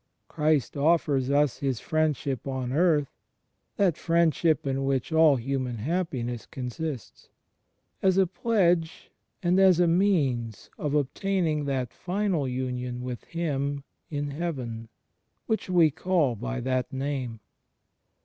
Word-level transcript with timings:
Christ 0.27 0.75
offers 0.75 1.29
us 1.29 1.59
His 1.59 1.79
Friendship 1.79 2.47
on 2.47 2.73
earth— 2.73 3.11
that 3.77 3.97
Friendship 3.97 4.65
in 4.65 4.83
which 4.83 5.11
all 5.13 5.37
himaan 5.37 5.77
happiness 5.77 6.47
consists— 6.47 7.29
as 8.01 8.17
a 8.17 8.25
pledge 8.25 9.11
and 9.43 9.59
as 9.59 9.79
a 9.79 9.85
means 9.85 10.71
of 10.79 10.95
obtaining 10.95 11.65
that 11.65 11.93
final 11.93 12.47
union 12.47 13.03
with 13.03 13.25
Him 13.25 13.83
in 14.09 14.31
heaven 14.31 14.89
which 15.45 15.69
we 15.69 15.91
call 15.91 16.35
by 16.35 16.61
that 16.61 16.91
name. 16.91 17.39